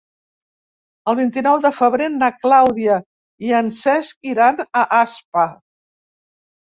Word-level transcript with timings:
El 1.11 1.17
vint-i-nou 1.17 1.57
de 1.65 1.69
febrer 1.79 2.07
na 2.13 2.29
Clàudia 2.45 2.95
i 3.49 3.53
en 3.57 3.69
Cesc 3.81 4.31
iran 4.31 4.65
a 4.81 4.81
Aspa. 5.01 5.45